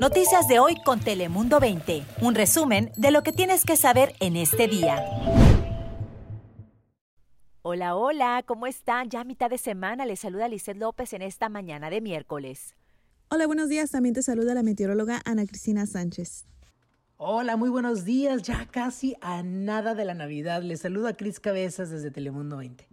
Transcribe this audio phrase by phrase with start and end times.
[0.00, 2.04] Noticias de hoy con Telemundo 20.
[2.20, 5.02] Un resumen de lo que tienes que saber en este día.
[7.62, 9.08] Hola, hola, ¿cómo están?
[9.08, 12.76] Ya a mitad de semana les saluda Lizeth López en esta mañana de miércoles.
[13.30, 13.90] Hola, buenos días.
[13.90, 16.46] También te saluda la meteoróloga Ana Cristina Sánchez.
[17.16, 18.42] Hola, muy buenos días.
[18.42, 20.62] Ya casi a nada de la Navidad.
[20.62, 22.86] Les saluda Cris Cabezas desde Telemundo 20.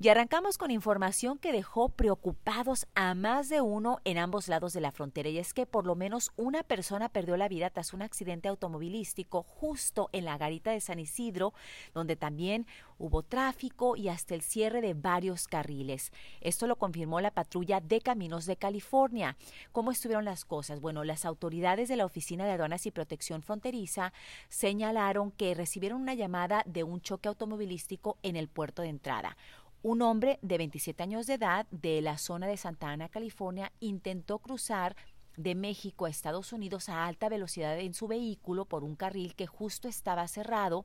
[0.00, 4.80] Y arrancamos con información que dejó preocupados a más de uno en ambos lados de
[4.80, 5.28] la frontera.
[5.28, 9.42] Y es que por lo menos una persona perdió la vida tras un accidente automovilístico
[9.42, 11.52] justo en la garita de San Isidro,
[11.94, 12.64] donde también
[12.96, 16.12] hubo tráfico y hasta el cierre de varios carriles.
[16.40, 19.36] Esto lo confirmó la patrulla de Caminos de California.
[19.72, 20.80] ¿Cómo estuvieron las cosas?
[20.80, 24.12] Bueno, las autoridades de la Oficina de Aduanas y Protección Fronteriza
[24.48, 29.36] señalaron que recibieron una llamada de un choque automovilístico en el puerto de entrada.
[29.82, 34.40] Un hombre de 27 años de edad de la zona de Santa Ana, California, intentó
[34.40, 34.96] cruzar
[35.36, 39.46] de México a Estados Unidos a alta velocidad en su vehículo por un carril que
[39.46, 40.84] justo estaba cerrado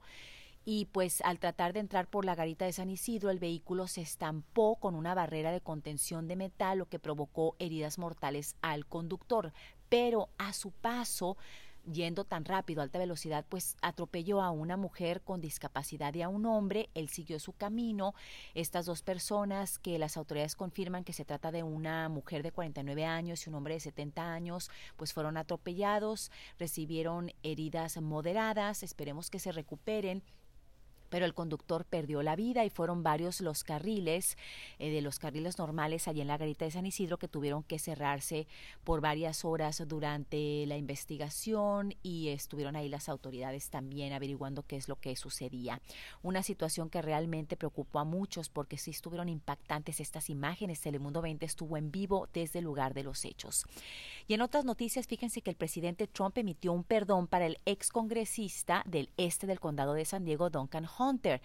[0.64, 4.02] y pues al tratar de entrar por la garita de San Isidro el vehículo se
[4.02, 9.54] estampó con una barrera de contención de metal lo que provocó heridas mortales al conductor,
[9.90, 11.36] pero a su paso
[11.92, 16.46] yendo tan rápido alta velocidad, pues atropelló a una mujer con discapacidad y a un
[16.46, 16.90] hombre.
[16.94, 18.14] Él siguió su camino.
[18.54, 23.06] Estas dos personas que las autoridades confirman que se trata de una mujer de 49
[23.06, 28.84] años y un hombre de 70 años, pues fueron atropellados, recibieron heridas moderadas.
[28.84, 30.24] Esperemos que se recuperen
[31.14, 34.36] pero el conductor perdió la vida y fueron varios los carriles
[34.80, 37.78] eh, de los carriles normales allí en la garita de San Isidro que tuvieron que
[37.78, 38.48] cerrarse
[38.84, 44.88] por varias horas durante la investigación y estuvieron ahí las autoridades también averiguando qué es
[44.88, 45.80] lo que sucedía.
[46.24, 50.82] Una situación que realmente preocupó a muchos porque sí estuvieron impactantes estas imágenes.
[50.82, 53.68] Telemundo 20 estuvo en vivo desde el lugar de los hechos.
[54.28, 57.90] Y en otras noticias, fíjense que el presidente Trump emitió un perdón para el ex
[57.90, 61.40] congresista del este del condado de San Diego, Duncan Hunter.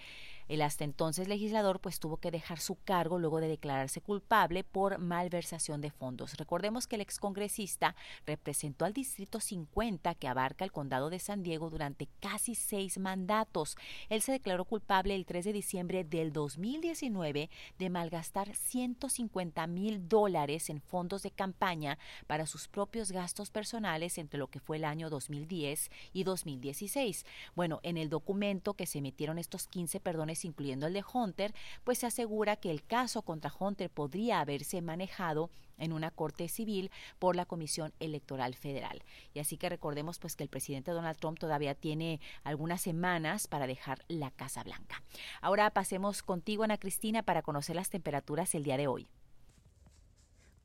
[0.48, 4.98] El hasta entonces legislador pues tuvo que dejar su cargo luego de declararse culpable por
[4.98, 6.36] malversación de fondos.
[6.38, 7.94] Recordemos que el excongresista
[8.26, 13.76] representó al Distrito 50 que abarca el condado de San Diego durante casi seis mandatos.
[14.08, 20.70] Él se declaró culpable el 3 de diciembre del 2019 de malgastar 150 mil dólares
[20.70, 25.10] en fondos de campaña para sus propios gastos personales entre lo que fue el año
[25.10, 27.26] 2010 y 2016.
[27.54, 31.54] Bueno, en el documento que se emitieron estos 15 perdones incluyendo el de Hunter,
[31.84, 36.90] pues se asegura que el caso contra Hunter podría haberse manejado en una corte civil
[37.18, 39.02] por la Comisión Electoral Federal.
[39.32, 43.66] Y así que recordemos pues que el presidente Donald Trump todavía tiene algunas semanas para
[43.66, 45.02] dejar la Casa Blanca.
[45.40, 49.08] Ahora pasemos contigo Ana Cristina para conocer las temperaturas el día de hoy.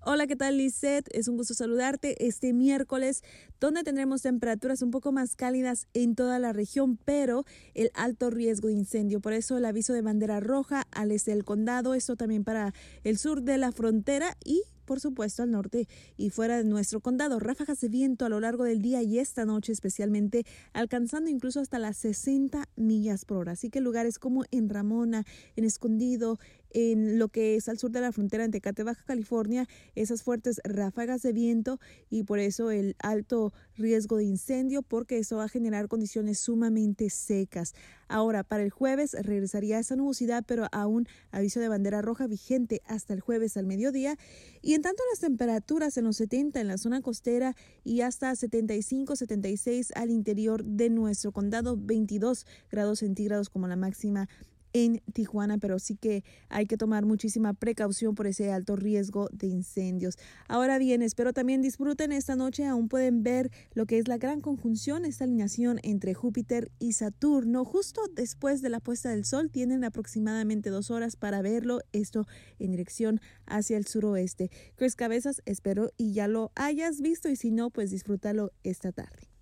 [0.06, 1.08] Hola, ¿qué tal Lisette?
[1.14, 3.24] Es un gusto saludarte este miércoles,
[3.62, 8.68] donde tendremos temperaturas un poco más cálidas en toda la región, pero el alto riesgo
[8.68, 9.22] de incendio.
[9.22, 12.74] Por eso el aviso de bandera roja al este del condado, esto también para
[13.06, 15.88] el sur de la frontera y por supuesto, al norte
[16.18, 17.40] y fuera de nuestro condado.
[17.40, 21.80] Ráfagas de viento a lo largo del día y esta noche especialmente, alcanzando incluso hasta
[21.80, 23.54] las 60 millas por hora.
[23.54, 25.24] Así que lugares como en Ramona,
[25.56, 26.40] en Escondido,
[26.74, 30.60] en lo que es al sur de la frontera en Tecate, Baja California, esas fuertes
[30.64, 31.80] ráfagas de viento
[32.10, 37.10] y por eso el alto riesgo de incendio porque eso va a generar condiciones sumamente
[37.10, 37.74] secas.
[38.08, 43.14] Ahora, para el jueves regresaría esa nubosidad, pero aún aviso de bandera roja vigente hasta
[43.14, 44.18] el jueves al mediodía.
[44.62, 49.16] Y en tanto las temperaturas en los 70 en la zona costera y hasta 75,
[49.16, 54.30] 76 al interior de nuestro condado, 22 grados centígrados como la máxima
[54.74, 59.48] en Tijuana, pero sí que hay que tomar muchísima precaución por ese alto riesgo de
[59.48, 60.18] incendios.
[60.48, 64.42] Ahora bien, espero también disfruten esta noche, aún pueden ver lo que es la gran
[64.42, 67.66] conjunción, esta alineación entre Júpiter y Saturno.
[67.66, 72.26] Justo después de la puesta del sol tienen aproximadamente dos horas para verlo, esto
[72.60, 74.50] en dirección hacia el suroeste.
[74.76, 79.33] Chris Cabezas, espero y ya lo hayas visto y si no, pues disfrútalo esta tarde.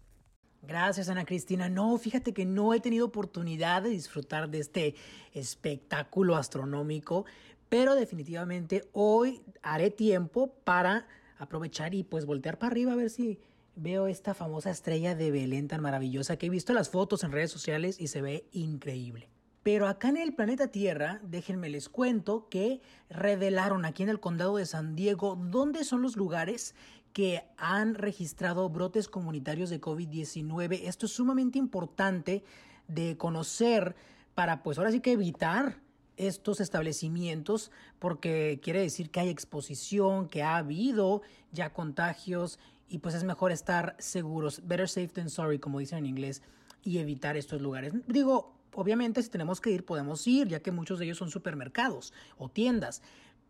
[0.62, 1.70] Gracias, Ana Cristina.
[1.70, 4.96] No, fíjate que no he tenido oportunidad de disfrutar de este
[5.34, 7.26] espectáculo astronómico,
[7.68, 11.08] pero definitivamente hoy haré tiempo para
[11.40, 13.40] aprovechar y pues voltear para arriba a ver si
[13.76, 17.52] veo esta famosa estrella de Belén tan maravillosa que he visto las fotos en redes
[17.52, 19.30] sociales y se ve increíble.
[19.64, 24.58] Pero acá en el planeta Tierra, déjenme les cuento que revelaron aquí en el condado
[24.58, 26.74] de San Diego dónde son los lugares
[27.14, 30.82] que han registrado brotes comunitarios de COVID-19.
[30.84, 32.44] Esto es sumamente importante
[32.88, 33.96] de conocer
[34.36, 35.80] para, pues ahora sí que evitar
[36.18, 41.22] estos establecimientos porque quiere decir que hay exposición, que ha habido
[41.52, 46.06] ya contagios y pues es mejor estar seguros, better safe than sorry, como dicen en
[46.08, 46.42] inglés,
[46.84, 47.94] y evitar estos lugares.
[48.08, 52.14] Digo, obviamente si tenemos que ir, podemos ir, ya que muchos de ellos son supermercados
[52.38, 53.02] o tiendas,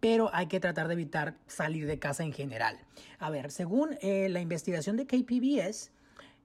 [0.02, 2.78] pero hay que tratar de evitar salir de casa en general.
[3.20, 5.92] A ver, según eh, la investigación de KPBS,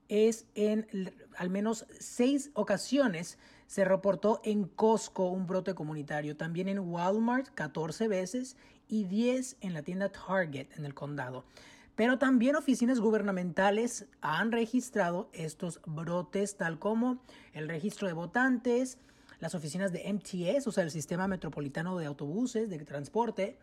[0.07, 0.87] es en
[1.35, 8.07] al menos seis ocasiones se reportó en Costco un brote comunitario, también en Walmart 14
[8.07, 8.55] veces
[8.87, 11.43] y 10 en la tienda Target en el condado.
[11.95, 17.21] Pero también oficinas gubernamentales han registrado estos brotes, tal como
[17.53, 18.99] el registro de votantes,
[19.39, 23.57] las oficinas de MTS, o sea, el Sistema Metropolitano de Autobuses de Transporte,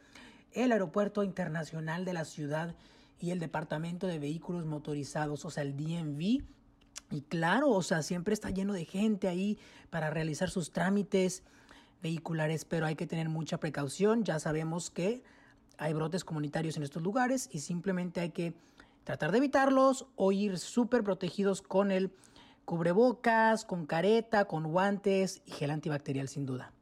[0.52, 2.74] el Aeropuerto Internacional de la Ciudad
[3.20, 6.42] y el Departamento de Vehículos Motorizados, o sea, el DMV.
[7.10, 9.58] Y claro, o sea, siempre está lleno de gente ahí
[9.90, 11.42] para realizar sus trámites
[12.02, 14.24] vehiculares, pero hay que tener mucha precaución.
[14.24, 15.22] Ya sabemos que
[15.78, 18.54] hay brotes comunitarios en estos lugares y simplemente hay que
[19.04, 22.10] tratar de evitarlos o ir súper protegidos con el
[22.64, 26.72] cubrebocas, con careta, con guantes y gel antibacterial sin duda.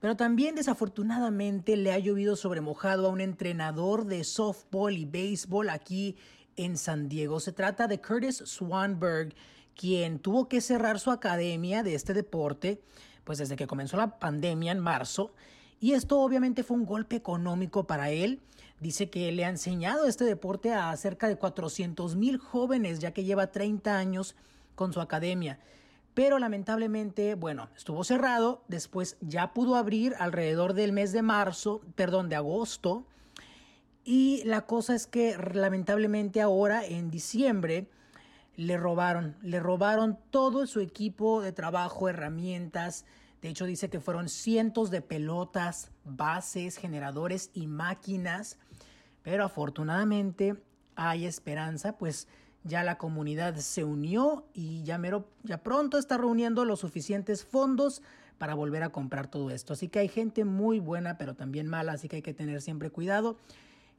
[0.00, 5.70] Pero también desafortunadamente le ha llovido sobre mojado a un entrenador de softball y béisbol
[5.70, 6.16] aquí
[6.56, 7.40] en San Diego.
[7.40, 9.34] Se trata de Curtis Swanberg,
[9.74, 12.80] quien tuvo que cerrar su academia de este deporte,
[13.24, 15.32] pues desde que comenzó la pandemia en marzo,
[15.80, 18.40] y esto obviamente fue un golpe económico para él.
[18.80, 23.24] Dice que le ha enseñado este deporte a cerca de 400 mil jóvenes, ya que
[23.24, 24.34] lleva 30 años
[24.78, 25.58] con su academia.
[26.14, 32.28] Pero lamentablemente, bueno, estuvo cerrado, después ya pudo abrir alrededor del mes de marzo, perdón,
[32.28, 33.04] de agosto.
[34.04, 37.90] Y la cosa es que lamentablemente ahora, en diciembre,
[38.56, 43.04] le robaron, le robaron todo su equipo de trabajo, herramientas,
[43.40, 48.58] de hecho, dice que fueron cientos de pelotas, bases, generadores y máquinas.
[49.22, 50.56] Pero afortunadamente
[50.96, 52.26] hay esperanza, pues
[52.64, 58.02] ya la comunidad se unió y ya, mero, ya pronto está reuniendo los suficientes fondos
[58.38, 59.72] para volver a comprar todo esto.
[59.72, 62.90] Así que hay gente muy buena, pero también mala, así que hay que tener siempre
[62.90, 63.36] cuidado.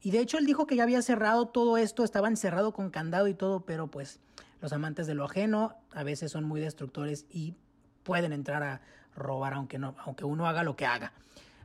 [0.02, 3.28] Y de hecho él dijo que ya había cerrado todo esto, estaba encerrado con candado
[3.28, 4.20] y todo, pero pues
[4.62, 7.54] los amantes de lo ajeno a veces son muy destructores y
[8.04, 8.82] pueden entrar a
[9.16, 11.12] robar aunque, no, aunque uno haga lo que haga.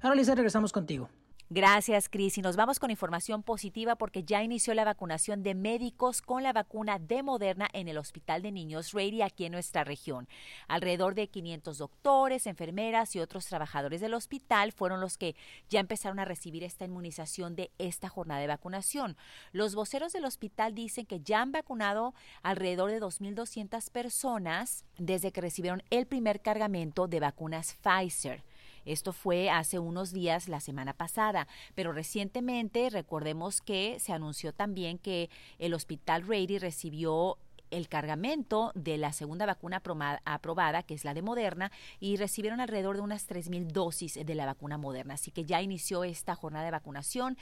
[0.00, 1.08] Ahora, Lisa, regresamos contigo.
[1.50, 2.38] Gracias, Cris.
[2.38, 6.55] Y nos vamos con información positiva porque ya inició la vacunación de médicos con la
[6.55, 10.26] vacuna de Moderna en el Hospital de Niños Rady aquí en nuestra región.
[10.69, 15.37] Alrededor de 500 doctores, enfermeras y otros trabajadores del hospital fueron los que
[15.69, 19.19] ya empezaron a recibir esta inmunización de esta jornada de vacunación.
[19.52, 25.43] Los voceros del hospital dicen que ya han vacunado alrededor de 2.200 personas desde que
[25.43, 28.43] recibieron el primer cargamento de vacunas Pfizer.
[28.84, 34.98] Esto fue hace unos días, la semana pasada, pero recientemente recordemos que se anunció también
[34.98, 37.38] que el Hospital Rady recibió
[37.70, 39.82] el cargamento de la segunda vacuna
[40.25, 44.46] aprobada, que es la de Moderna, y recibieron alrededor de unas 3.000 dosis de la
[44.46, 45.14] vacuna Moderna.
[45.14, 47.36] Así que ya inició esta jornada de vacunación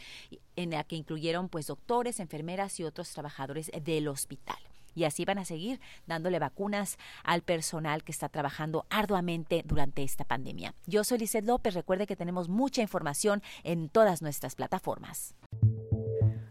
[0.56, 5.38] en la que incluyeron pues doctores, enfermeras y otros trabajadores del hospital y así van
[5.38, 10.74] a seguir dándole vacunas al personal que está trabajando arduamente durante esta pandemia.
[10.86, 15.34] Yo soy Lizeth López, recuerde que tenemos mucha información en todas nuestras plataformas.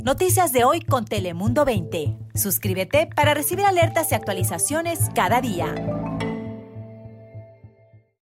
[0.03, 2.17] Noticias de hoy con Telemundo 20.
[2.33, 5.75] Suscríbete para recibir alertas y actualizaciones cada día.